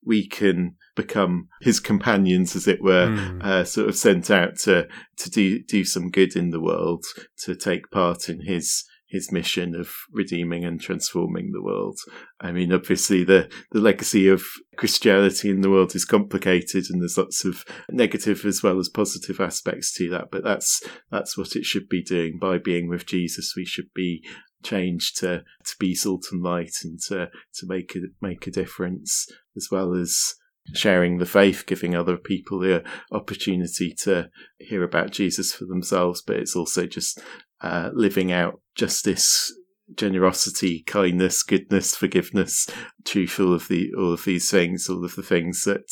[0.05, 3.42] we can become his companions, as it were, Mm.
[3.42, 7.05] uh, sort of sent out to to do do some good in the world,
[7.44, 11.98] to take part in his his mission of redeeming and transforming the world.
[12.40, 14.42] I mean, obviously, the the legacy of
[14.76, 19.40] Christianity in the world is complicated, and there's lots of negative as well as positive
[19.40, 20.30] aspects to that.
[20.30, 22.38] But that's that's what it should be doing.
[22.38, 24.22] By being with Jesus, we should be
[24.62, 29.26] changed to to be salt and light and to to make a make a difference
[29.56, 30.34] as well as
[30.74, 36.36] sharing the faith giving other people the opportunity to hear about jesus for themselves but
[36.36, 37.22] it's also just
[37.60, 39.52] uh, living out justice
[39.96, 42.68] generosity kindness goodness forgiveness
[43.04, 45.90] truth all of the all of these things all of the things that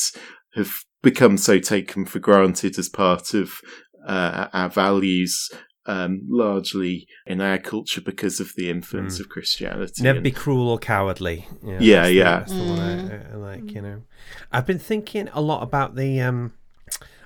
[0.54, 3.54] have become so taken for granted as part of
[4.06, 5.50] uh, our values
[5.86, 9.20] um, largely in our culture because of the influence Mm.
[9.20, 10.02] of Christianity.
[10.02, 11.46] Never and- be cruel or cowardly.
[11.62, 12.38] Yeah, that's the- yeah.
[12.38, 13.70] that's the one I, I like.
[13.70, 14.02] You know,
[14.50, 16.20] I've been thinking a lot about the.
[16.20, 16.54] Um,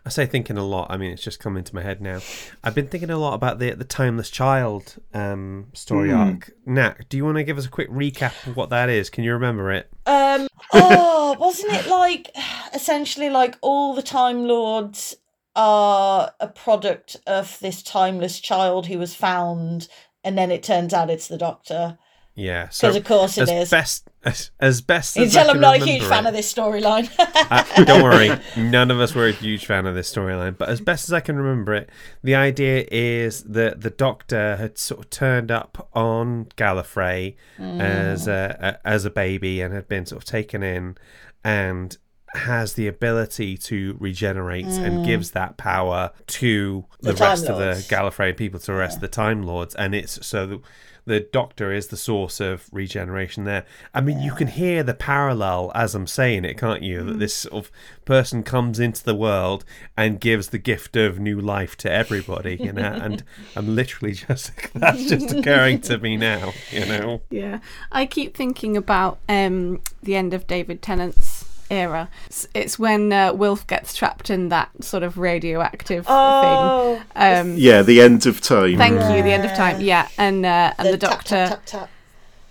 [0.04, 0.86] I say thinking a lot.
[0.90, 2.20] I mean, it's just come into my head now.
[2.64, 6.16] I've been thinking a lot about the the timeless child um, story Hmm.
[6.16, 6.50] arc.
[6.66, 9.10] Nat, do you want to give us a quick recap of what that is?
[9.10, 9.90] Can you remember it?
[10.06, 12.30] Um, oh, wasn't it like
[12.74, 15.16] essentially like all the Time Lords
[15.56, 19.88] are a product of this timeless child who was found,
[20.24, 21.98] and then it turns out it's the Doctor.
[22.34, 22.68] Yeah.
[22.68, 23.70] So Because of course it as is.
[23.70, 26.26] best as, as best as You as tell I I'm not a huge remember fan
[26.26, 27.10] of this storyline.
[27.50, 30.56] Uh, don't worry, none of us were a huge fan of this storyline.
[30.56, 31.90] But as best as I can remember it,
[32.22, 38.78] the idea is that the Doctor had sort of turned up on Gallifrey as a,
[38.84, 40.96] a as a baby and had been sort of taken in,
[41.42, 41.96] and
[42.34, 47.84] has the ability to regenerate and gives that power to the, The rest of the
[47.92, 50.46] Gallifreyan people, to the rest of the Time Lords, and it's so.
[50.46, 50.60] The,
[51.04, 53.64] the doctor is the source of regeneration there.
[53.94, 57.02] I mean, you can hear the parallel as I'm saying it, can't you?
[57.02, 57.72] That this sort of
[58.04, 59.64] person comes into the world
[59.96, 62.92] and gives the gift of new life to everybody, you know.
[62.92, 63.22] and
[63.56, 67.22] I'm literally just that's just occurring to me now, you know.
[67.30, 67.60] Yeah,
[67.92, 71.39] I keep thinking about um, the end of David Tennant's
[71.70, 72.08] era.
[72.26, 77.04] It's, it's when uh, Wilf gets trapped in that sort of radioactive oh, thing.
[77.16, 78.76] Um, yeah, the end of time.
[78.76, 79.80] Thank you, the end of time.
[79.80, 81.28] Yeah, and uh, and the, tap, Doctor.
[81.28, 81.90] tap, tap, tap.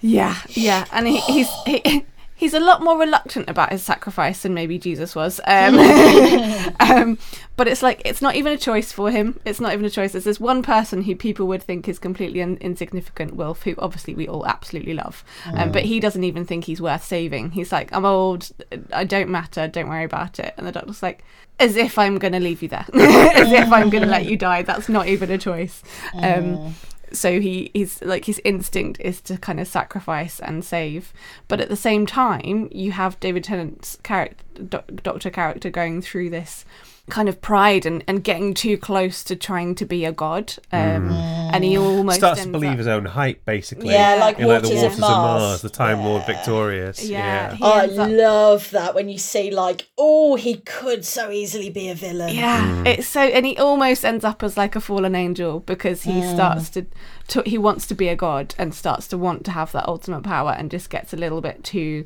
[0.02, 2.06] Yeah, yeah, and he, he's he,
[2.40, 5.42] he's a lot more reluctant about his sacrifice than maybe Jesus was.
[5.46, 5.78] Um,
[6.80, 7.18] um,
[7.58, 9.38] but it's like it's not even a choice for him.
[9.44, 10.14] It's not even a choice.
[10.14, 14.16] There's this one person who people would think is completely in, insignificant, Wilf, who obviously
[14.16, 15.24] we all absolutely love,
[15.54, 17.52] um, but he doesn't even think he's worth saving.
[17.52, 18.50] He's like, I'm old,
[18.94, 20.54] I don't matter, don't worry about it.
[20.58, 21.26] And the doctor's like,
[21.60, 24.38] as if I'm going to leave you there, as if I'm going to let you
[24.38, 24.62] die.
[24.62, 25.84] That's not even a choice.
[26.14, 26.74] Um,
[27.12, 31.14] so he he's like his instinct is to kind of sacrifice and save.
[31.48, 36.30] But at the same time you have david tennant's character doc- doctor character going through
[36.30, 36.66] this
[37.10, 41.10] kind of pride and, and getting too close to trying to be a god um,
[41.12, 43.90] and he almost Starts to believe up- his own hype, basically.
[43.90, 45.62] Yeah, like In, like the Waters Waters of Mars.
[45.62, 47.04] the Time Lord Victorious.
[47.04, 47.58] yeah, Yeah.
[47.62, 51.90] Oh, I up- love that when you see like, oh, he could so easily be
[51.90, 52.36] a villain.
[52.36, 56.22] Yeah, it's so, and he almost ends up as like a fallen angel because he
[56.22, 56.86] starts to,
[57.30, 60.24] to, he wants to be a god and starts to want to have that ultimate
[60.24, 62.06] power and just gets a little bit too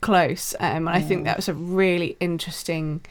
[0.00, 0.54] close.
[0.58, 3.04] Um, and I think that was a really interesting,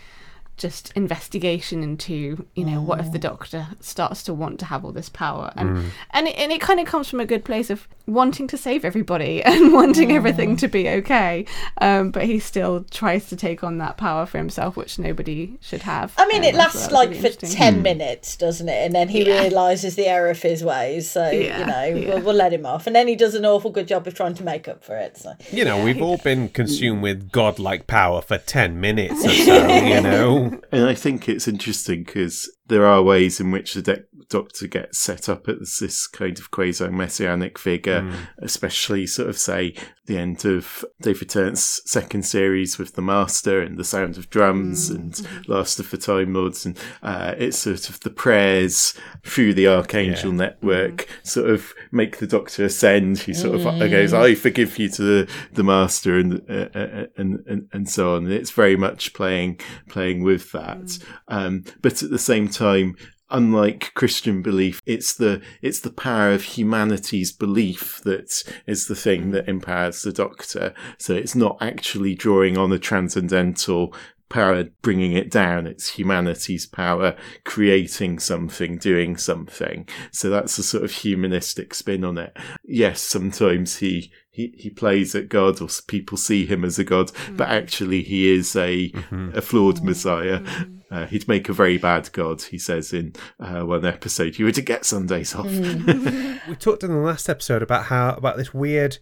[0.60, 4.92] just investigation into you know what if the Doctor starts to want to have all
[4.92, 7.88] this power and and it, and it kind of comes from a good place of
[8.06, 11.46] wanting to save everybody and wanting everything to be okay,
[11.80, 15.84] um, but he still tries to take on that power for himself, which nobody should
[15.84, 16.14] have.
[16.18, 17.58] I mean, Um, it lasts that was like really for interesting.
[17.58, 18.84] 10 minutes, doesn't it?
[18.86, 19.42] And then he Yeah.
[19.42, 21.08] realises the error of his ways.
[21.10, 22.16] So, Yeah, you know, yeah.
[22.16, 22.88] we'll, we'll let him off.
[22.88, 25.16] And then he does an awful good job of trying to make up for it.
[25.18, 25.34] So.
[25.52, 30.02] You know, we've all been consumed with godlike power for 10 minutes or so, you
[30.02, 30.49] know.
[30.72, 35.00] And I think it's interesting because there are ways in which the de- Doctor gets
[35.00, 39.74] set up as this kind of quasi messianic figure, especially sort of say
[40.06, 44.90] the end of David Tennant's second series with the Master and the Sound of Drums
[44.90, 49.68] and Last of the Time Lords, and uh, it's sort of the prayers through the
[49.68, 50.38] Archangel Yeah.
[50.38, 53.20] network sort of make the Doctor ascend.
[53.20, 57.44] He sort of goes, "I forgive you to the, the Master," and, uh, uh, and
[57.48, 58.26] and and so on.
[58.26, 62.96] And it's very much playing playing with that, um, but at the same time.
[63.32, 69.32] Unlike Christian belief, it's the it's the power of humanity's belief that is the thing
[69.32, 70.74] that empowers the Doctor.
[70.98, 73.94] So it's not actually drawing on a transcendental
[74.30, 75.68] power bringing it down.
[75.68, 79.88] It's humanity's power creating something, doing something.
[80.12, 82.36] So that's a sort of humanistic spin on it.
[82.64, 87.08] Yes, sometimes he he, he plays at God, or people see him as a God,
[87.08, 87.36] mm.
[87.36, 89.32] but actually he is a mm-hmm.
[89.36, 89.84] a flawed mm.
[89.84, 90.40] Messiah.
[90.40, 90.80] Mm.
[90.92, 94.40] Uh, he'd make a very bad God, he says in uh, one episode.
[94.40, 95.48] You were to get Sundays off.
[95.48, 96.40] Mm.
[96.48, 98.98] we talked in the last episode about how about this weird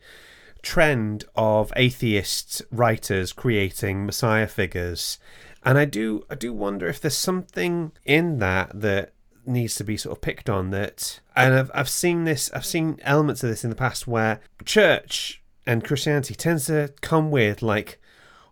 [0.67, 5.17] trend of atheist writers creating messiah figures.
[5.63, 9.13] And i do i do wonder if there's something in that that
[9.45, 12.99] needs to be sort of picked on that and I've, I've seen this i've seen
[13.03, 17.97] elements of this in the past where church and christianity tends to come with like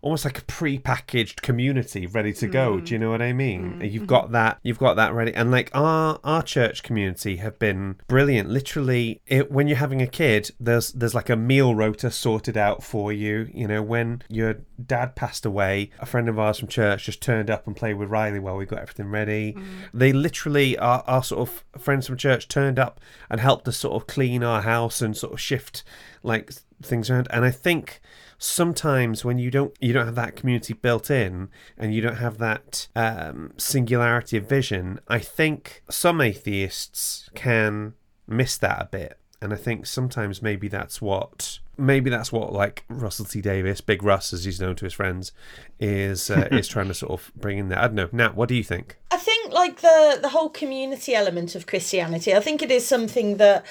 [0.05, 2.77] almost like a pre-packaged community ready to go.
[2.77, 2.85] Mm.
[2.85, 3.79] Do you know what I mean?
[3.79, 3.91] Mm.
[3.91, 4.59] You've got that.
[4.61, 5.33] You've got that ready.
[5.33, 8.47] And like our our church community have been brilliant.
[8.47, 12.83] Literally, it, when you're having a kid, there's there's like a meal rota sorted out
[12.83, 13.49] for you.
[13.51, 17.49] You know, when your dad passed away, a friend of ours from church just turned
[17.49, 19.53] up and played with Riley while we got everything ready.
[19.53, 19.65] Mm.
[19.91, 23.99] They literally, our, our sort of friends from church turned up and helped us sort
[23.99, 25.83] of clean our house and sort of shift
[26.21, 27.27] like things around.
[27.31, 28.01] And I think
[28.38, 32.38] sometimes when you don't you don't have that community built in and you don't have
[32.39, 37.93] that um, singularity of vision, I think some atheists can
[38.28, 39.19] miss that a bit.
[39.41, 44.02] And I think sometimes maybe that's what maybe that's what like Russell T Davies, Big
[44.02, 45.32] Russ as he's known to his friends,
[45.80, 47.80] is uh, is trying to sort of bring in there.
[47.80, 48.10] I don't know.
[48.12, 48.98] Nat, what do you think?
[49.12, 52.34] I think like the the whole community element of Christianity.
[52.34, 53.65] I think it is something that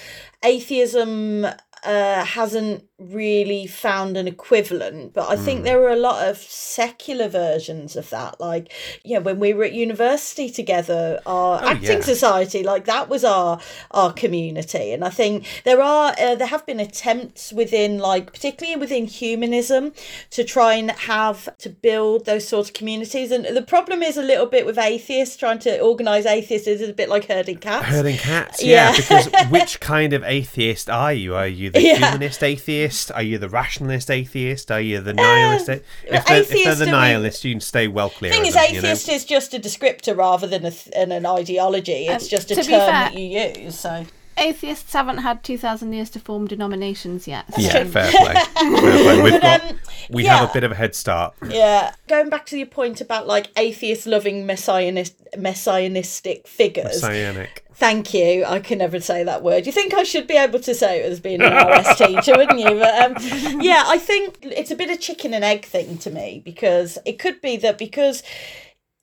[0.45, 1.47] atheism
[1.85, 5.45] uh, hasn't really found an equivalent, but I mm.
[5.45, 5.65] think hmm.
[5.65, 8.41] there were a lot of secular versions of that.
[8.41, 8.73] Like,
[9.05, 12.01] you know, when we were at university together, our oh, acting yeah.
[12.01, 14.93] society, like that was our our community.
[14.93, 19.93] And I think there are uh, there have been attempts within, like particularly within humanism,
[20.31, 23.31] to try and have to build those sorts of communities.
[23.31, 26.93] And the problem is a little bit with atheists trying to organize atheists is a
[26.93, 27.87] bit like herding cats.
[27.87, 28.91] Herding cats, yeah.
[28.91, 28.97] yeah.
[28.97, 31.35] because which kind of atheist are you?
[31.35, 31.97] Are you the yeah.
[31.97, 32.94] humanist atheist?
[32.95, 33.13] Atheist?
[33.13, 34.71] Are you the rationalist atheist?
[34.71, 35.69] Are you the nihilist?
[35.69, 35.73] Uh,
[36.05, 38.33] if, they're, if they're the nihilist, you can stay well clear.
[38.33, 39.17] The thing is, them, atheist you know?
[39.17, 42.07] is just a descriptor rather than a, an ideology.
[42.07, 43.79] It's um, just a term fair, that you use.
[43.79, 44.07] So
[44.39, 47.53] atheists haven't had 2,000 years to form denominations yet.
[47.55, 47.61] So.
[47.61, 48.35] Yeah, fair play.
[48.35, 49.23] fair play.
[49.23, 49.79] We've got, um,
[50.11, 50.39] we yeah.
[50.39, 51.35] have a bit of a head start.
[51.49, 51.95] Yeah.
[52.09, 57.03] Going back to your point about like atheist loving messianist, messianistic figures.
[57.03, 57.64] Messianic.
[57.77, 58.45] Thank you.
[58.45, 59.67] I can never say that word.
[59.67, 62.61] You think I should be able to say it as being an RS teacher, wouldn't
[62.61, 62.79] you?
[62.79, 66.41] But um, yeah, I think it's a bit of chicken and egg thing to me
[66.45, 68.23] because it could be that because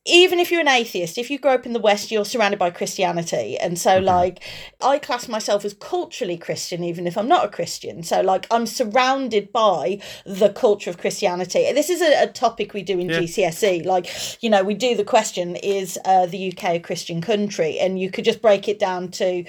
[0.05, 2.71] even if you're an atheist, if you grow up in the West, you're surrounded by
[2.71, 3.57] Christianity.
[3.59, 4.05] And so, mm-hmm.
[4.05, 4.43] like,
[4.81, 8.01] I class myself as culturally Christian, even if I'm not a Christian.
[8.01, 11.71] So, like, I'm surrounded by the culture of Christianity.
[11.73, 13.19] This is a, a topic we do in yeah.
[13.19, 13.85] GCSE.
[13.85, 14.09] Like,
[14.41, 17.77] you know, we do the question, is uh, the UK a Christian country?
[17.77, 19.45] And you could just break it down to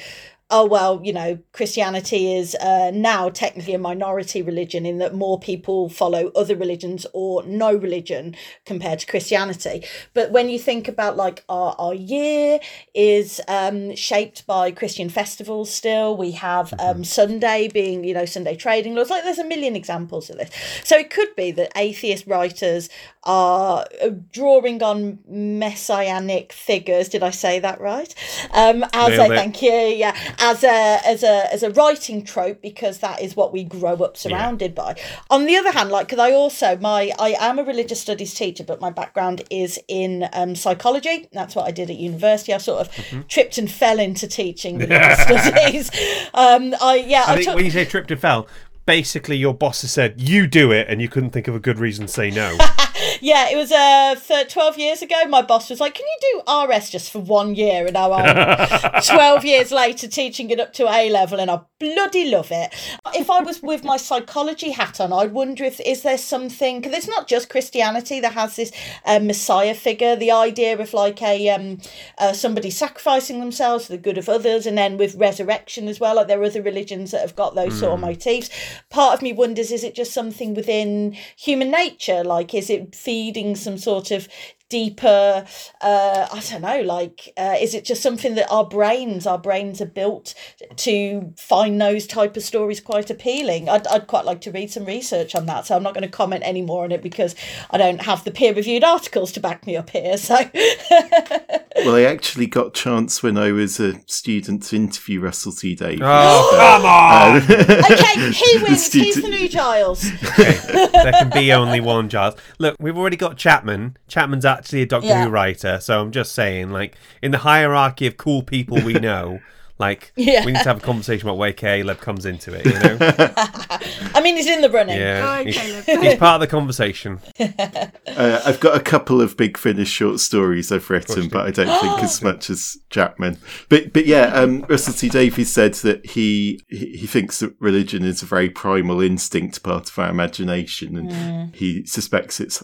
[0.52, 5.40] oh well you know christianity is uh, now technically a minority religion in that more
[5.40, 8.36] people follow other religions or no religion
[8.66, 9.82] compared to christianity.
[10.12, 12.60] But when you think about like our, our year
[12.94, 16.16] is um, shaped by christian festivals still.
[16.16, 17.02] We have um, mm-hmm.
[17.04, 19.08] sunday being you know sunday trading laws.
[19.08, 20.50] Like there's a million examples of this.
[20.84, 22.90] So it could be that atheist writers
[23.24, 27.08] are uh, drawing on messianic figures.
[27.08, 28.14] Did i say that right?
[28.52, 29.70] Um as a thank you.
[29.70, 33.94] Yeah as a as a as a writing trope because that is what we grow
[33.94, 34.94] up surrounded yeah.
[34.94, 35.00] by.
[35.31, 38.64] On the other hand, like because I also my I am a religious studies teacher,
[38.64, 41.28] but my background is in um, psychology.
[41.33, 42.52] That's what I did at university.
[42.52, 43.22] I sort of mm-hmm.
[43.28, 45.90] tripped and fell into teaching religious studies.
[46.35, 47.24] Um, I yeah.
[47.26, 47.57] I, I think took...
[47.57, 48.48] when you say tripped and fell,
[48.85, 51.78] basically your boss has said you do it and you couldn't think of a good
[51.78, 52.57] reason to say no
[53.20, 56.90] yeah it was uh 12 years ago my boss was like can you do rs
[56.90, 61.11] just for one year and now i'm 12 years later teaching it up to a
[61.11, 62.72] level and i bloody love it
[63.14, 66.96] if i was with my psychology hat on i'd wonder if is there something because
[66.96, 68.72] it's not just christianity that has this
[69.05, 71.79] uh, messiah figure the idea of like a um
[72.18, 76.17] uh, somebody sacrificing themselves for the good of others and then with resurrection as well
[76.17, 77.81] like there are other religions that have got those mm.
[77.81, 78.06] sort of hmm.
[78.06, 78.50] motifs
[78.90, 82.23] part of me wonders is it just something within human nature?
[82.23, 84.29] Like, is it feeding some sort of
[84.73, 85.44] deeper
[85.83, 89.83] uh i don't know like uh, is it just something that our brains our brains
[89.83, 90.35] are built
[90.77, 94.87] to find those type of stories quite appealing i'd, I'd quite like to read some
[94.87, 97.37] research on that so i'm not going to comment any more on it because
[97.70, 100.37] i don't have the peer reviewed articles to back me up here so
[101.77, 106.00] well, I actually got chance when I was a student to interview Russell T Davies.
[106.02, 107.42] Oh, come on!
[107.92, 108.88] Okay, he wins.
[108.90, 110.10] The He's the new Giles.
[110.37, 112.35] there can be only one Giles.
[112.58, 113.96] Look, we've already got Chapman.
[114.08, 115.25] Chapman's actually a Doctor Yeah.
[115.25, 119.40] Who writer, so I'm just saying, like, in the hierarchy of cool people we know,
[119.79, 120.44] like, Yeah.
[120.44, 122.96] we need to have a conversation about where Caleb comes into it, you know?
[124.15, 124.96] I mean, he's in the running.
[124.96, 125.38] Yeah.
[125.42, 126.02] Go, he's, Caleb.
[126.04, 127.19] he's part of the conversation.
[127.40, 131.81] Uh, I've got a couple of Big Finish short stories I've written, but I don't
[131.81, 133.38] think as much as Chapman.
[133.69, 138.04] But but yeah, um, Russell T Davies said that he he he thinks that religion
[138.04, 142.63] is a very primal instinct, part of our imagination, and he suspects it's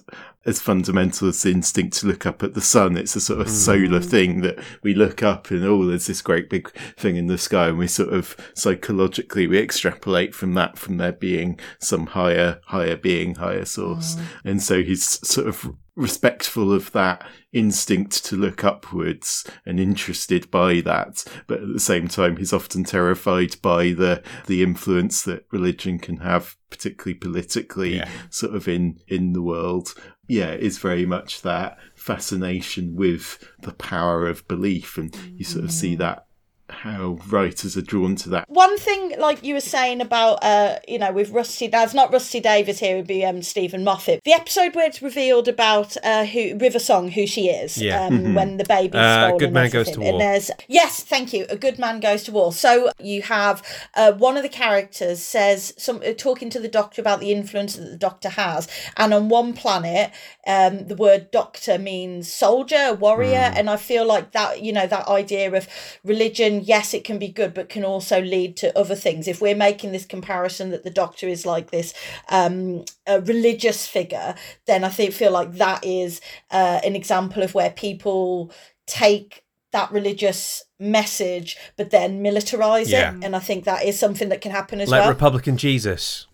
[0.48, 2.96] as fundamental as the instinct to look up at the sun.
[2.96, 4.04] It's a sort of solar mm.
[4.04, 7.68] thing that we look up and oh, there's this great big thing in the sky,
[7.68, 12.96] and we sort of psychologically we extrapolate from that from there being some higher higher
[12.96, 14.22] being, higher source, mm.
[14.44, 20.80] and so he's sort of respectful of that instinct to look upwards and interested by
[20.80, 21.24] that.
[21.48, 26.18] But at the same time he's often terrified by the the influence that religion can
[26.18, 28.08] have particularly politically Yeah.
[28.30, 29.94] sort of in in the world
[30.28, 35.72] yeah it's very much that fascination with the power of belief and you sort of
[35.72, 36.27] see that
[36.70, 40.98] how writers are drawn to that One thing, like you were saying about, uh, you
[40.98, 44.20] know, with Rusty, that's not Rusty Davies here, it would be um, Steven Moffat.
[44.24, 48.06] The episode where it's revealed about uh, who River Song, who she is, Yeah.
[48.06, 50.00] um, when the baby's Uh, stolen Good and Man Goes to.
[50.00, 50.10] War.
[50.10, 51.46] And there's yes, thank you.
[51.48, 52.52] A good man goes to war.
[52.52, 53.62] So you have
[53.94, 57.76] uh, one of the characters says some uh, talking to the doctor about the influence
[57.76, 60.10] that the doctor has, and on one planet,
[60.46, 65.08] um, the word doctor means soldier, warrior, and I feel like that, you know, that
[65.08, 65.66] idea of
[66.04, 69.28] religion, yes, it can be good, but can also lead to other things.
[69.28, 71.94] If we're making this comparison that the doctor is like this
[72.28, 74.34] um, a religious figure,
[74.66, 78.52] then I think feel like that is uh, an example of where people
[78.86, 83.12] take that religious message but then militarize Yeah.
[83.16, 85.00] it and i think that is something that can happen as well.
[85.00, 86.26] Like well Republican Jesus.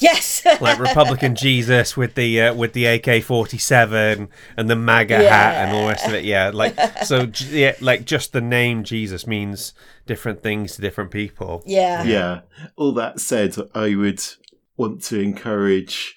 [0.00, 5.18] yes Like Republican Jesus with the uh, with the AK forty seven and the MAGA
[5.28, 6.24] hat and all the rest of it.
[6.24, 7.30] Yeah, like so.
[7.50, 9.74] Yeah, like just the name Jesus means
[10.06, 11.62] different things to different people.
[11.66, 12.40] yeah yeah.
[12.76, 14.22] All that said, I would
[14.76, 16.16] want to encourage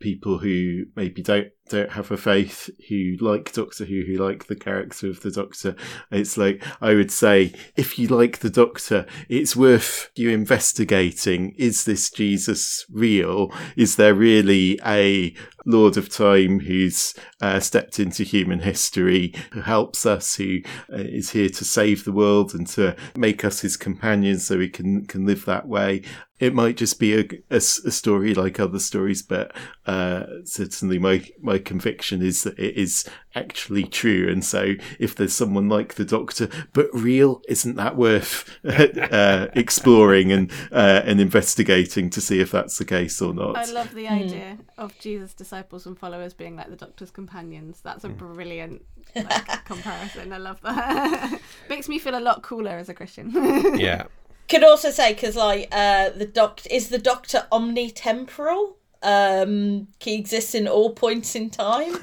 [0.00, 4.56] people who maybe don't don't have a faith who like Doctor Who, who like the
[4.56, 5.74] character of the Doctor.
[6.10, 11.54] It's like I would say, if you like the Doctor, it's worth you investigating.
[11.56, 13.52] Is this Jesus real?
[13.76, 20.04] Is there really a Lord of Time who's uh, stepped into human history, who helps
[20.04, 20.58] us, who
[20.92, 24.68] uh, is here to save the world and to make us his companions so we
[24.68, 26.02] can, can live that way.
[26.42, 29.52] It might just be a a story like other stories, but
[29.86, 34.28] uh, certainly my, my conviction is that it is actually true.
[34.28, 40.32] And so if there's someone like the Doctor, but real, isn't that worth uh, exploring
[40.32, 43.56] and, uh, and investigating to see if that's the case or not?
[43.56, 47.80] I love the idea of Jesus' disciples and followers being like the Doctor's companions.
[47.82, 48.84] That's a brilliant
[49.14, 50.32] like, comparison.
[50.32, 51.40] I love that.
[51.68, 53.30] Makes me feel a lot cooler as a Christian.
[53.78, 54.06] Yeah.
[54.52, 60.54] Could also say because like uh the doctor is the doctor omnitemporal um he exists
[60.54, 61.92] in all points in time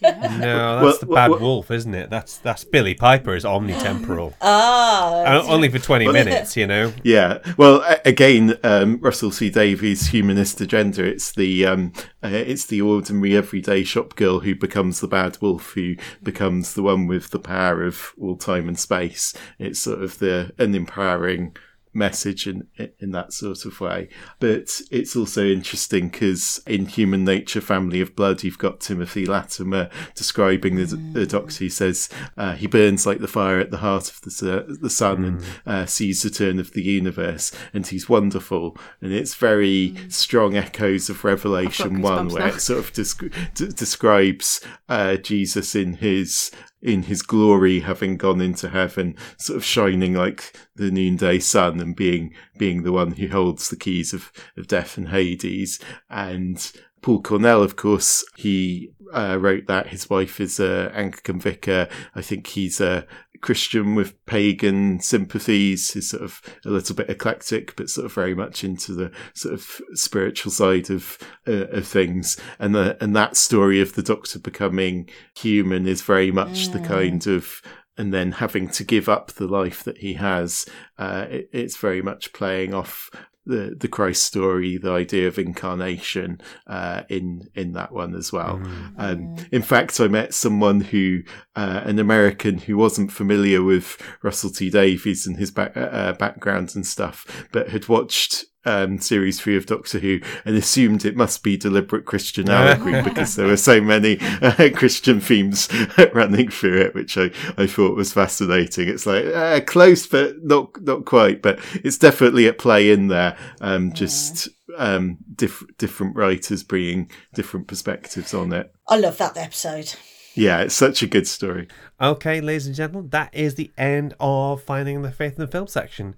[0.00, 2.08] No, that's Well, the bad well- wolf, isn't it?
[2.08, 4.34] That's that's Billie Piper is omnitemporal.
[4.40, 6.92] ah Uh, only for twenty minutes, you know.
[7.02, 7.38] Yeah.
[7.56, 11.02] Well, again, um, Russell T Davies' humanist agenda.
[11.04, 11.92] It's the um,
[12.22, 16.82] uh, it's the ordinary everyday shop girl who becomes the bad wolf, who becomes the
[16.84, 19.34] one with the power of all time and space.
[19.58, 21.56] It's sort of the an empowering
[21.98, 22.66] message in
[22.98, 24.08] in that sort of way.
[24.38, 29.90] But it's also interesting because in Human Nature, Family of Blood, you've got Timothy Latimer
[30.14, 31.64] describing the, the Doctor.
[31.64, 34.90] He says uh, he burns like the fire at the heart of the su- the
[34.90, 38.76] sun and uh, sees the turn of the universe, and he's wonderful.
[39.00, 42.54] And it's very strong echoes of Revelation one, where now.
[42.54, 48.40] it sort of desc- d- describes uh, Jesus in his in his glory having gone
[48.40, 53.28] into heaven sort of shining like the noonday sun and being being the one who
[53.28, 59.38] holds the keys of, of death and hades and Paul Cornell, of course, he uh,
[59.40, 59.88] wrote that.
[59.88, 61.88] His wife is a Anglican vicar.
[62.14, 63.06] I think he's a
[63.40, 65.92] Christian with pagan sympathies.
[65.92, 69.54] He's sort of a little bit eclectic, but sort of very much into the sort
[69.54, 72.36] of spiritual side of uh, of things.
[72.58, 77.26] And the and that story of the Doctor becoming human is very much the kind
[77.26, 77.62] of
[77.98, 80.64] and then having to give up the life that he has.
[80.96, 83.10] Uh, it, it's very much playing off
[83.48, 88.62] the the Christ story, the idea of incarnation uh, in in that one as well.
[88.96, 91.22] Um, in fact, I met someone who
[91.56, 96.76] uh, an American who wasn't familiar with Russell T Davies and his back, uh, background
[96.76, 101.42] and stuff, but had watched um, series three of Doctor Who and assumed it must
[101.42, 105.68] be deliberate Christian allegory because there were so many uh, Christian themes
[106.12, 108.88] running through it, which I, I thought was fascinating.
[108.88, 111.40] It's like uh, close, but not not quite.
[111.40, 113.36] But it's definitely at play in there.
[113.60, 118.72] Um, just um, diff- different writers bringing different perspectives on it.
[118.86, 119.94] I love that episode.
[120.34, 121.66] Yeah, it's such a good story.
[122.00, 125.66] Okay, ladies and gentlemen, that is the end of Finding the Faith in the Film
[125.66, 126.14] section.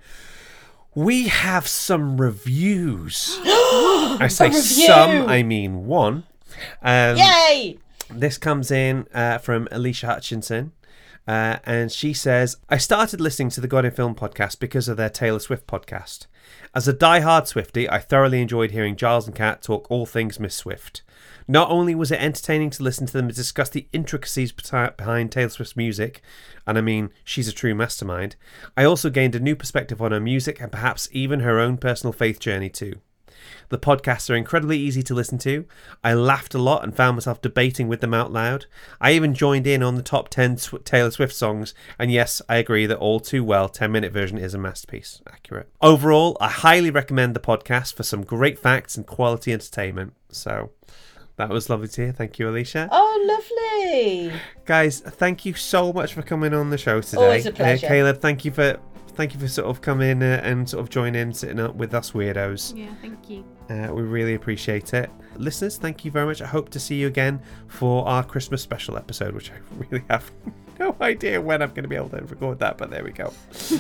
[0.95, 3.39] We have some reviews.
[3.45, 4.61] I say review!
[4.61, 6.25] some, I mean one.
[6.83, 7.79] Um, Yay!
[8.11, 10.73] This comes in uh, from Alicia Hutchinson.
[11.29, 14.97] Uh, and she says, I started listening to the God in Film podcast because of
[14.97, 16.27] their Taylor Swift podcast.
[16.75, 20.57] As a die-hard Swifty, I thoroughly enjoyed hearing Giles and Kat talk all things Miss
[20.57, 21.03] Swift.
[21.51, 25.77] Not only was it entertaining to listen to them discuss the intricacies behind Taylor Swift's
[25.77, 26.23] music,
[26.65, 28.37] and I mean, she's a true mastermind,
[28.77, 32.13] I also gained a new perspective on her music and perhaps even her own personal
[32.13, 33.01] faith journey too.
[33.69, 35.65] The podcasts are incredibly easy to listen to.
[36.05, 38.67] I laughed a lot and found myself debating with them out loud.
[39.01, 42.87] I even joined in on the top 10 Taylor Swift songs, and yes, I agree
[42.87, 45.21] that All Too Well 10 minute version is a masterpiece.
[45.29, 45.69] Accurate.
[45.81, 50.13] Overall, I highly recommend the podcast for some great facts and quality entertainment.
[50.29, 50.71] So,
[51.41, 52.13] that was lovely to hear.
[52.13, 52.89] Thank you, Alicia.
[52.93, 54.33] Oh, lovely.
[54.67, 57.23] Guys, thank you so much for coming on the show today.
[57.23, 57.87] Always a pleasure.
[57.87, 58.79] Uh, Caleb, thank you for.
[59.15, 62.13] Thank you for sort of coming uh, and sort of joining, sitting up with us
[62.13, 62.75] weirdos.
[62.77, 63.45] Yeah, thank you.
[63.69, 65.11] Uh, we really appreciate it.
[65.37, 66.41] Listeners, thank you very much.
[66.41, 69.55] I hope to see you again for our Christmas special episode, which I
[69.91, 70.31] really have
[70.79, 73.33] no idea when I'm going to be able to record that, but there we go.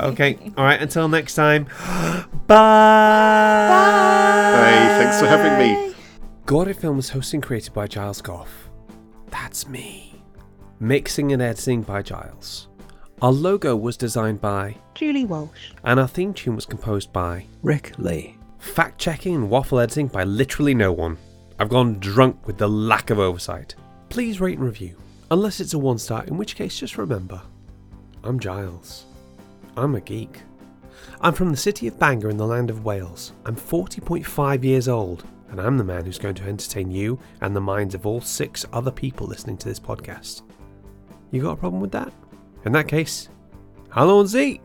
[0.00, 0.38] okay.
[0.56, 0.80] All right.
[0.80, 1.64] Until next time.
[2.46, 3.44] Bye.
[4.56, 5.93] Hey, thanks for having me.
[6.46, 8.68] God in Film is hosted and created by Giles Gough.
[9.30, 10.20] That's me.
[10.78, 12.68] Mixing and editing by Giles.
[13.22, 15.70] Our logo was designed by, Julie Walsh.
[15.84, 17.46] and our theme tune was composed by.
[17.62, 18.36] Rick Lee.
[18.58, 21.16] Fact checking and waffle editing by literally no one.
[21.58, 23.74] I've gone drunk with the lack of oversight.
[24.10, 24.96] Please rate and review,
[25.30, 27.40] unless it's a one star, in which case just remember
[28.22, 29.06] I'm Giles.
[29.76, 30.42] I'm a geek.
[31.20, 33.32] I'm from the city of Bangor in the land of Wales.
[33.46, 35.24] I'm 40.5 years old,
[35.54, 38.66] and I'm the man who's going to entertain you and the minds of all six
[38.72, 40.42] other people listening to this podcast.
[41.30, 42.12] You got a problem with that?
[42.64, 43.28] In that case,
[43.90, 44.60] hello and Z!